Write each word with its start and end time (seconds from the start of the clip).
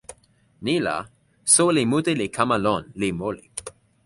ni 0.65 0.75
la, 0.85 0.95
soweli 1.53 1.83
mute 1.91 2.11
li 2.19 2.27
kama 2.37 2.57
lon, 2.65 2.83
li 3.01 3.09
moli. 3.19 3.43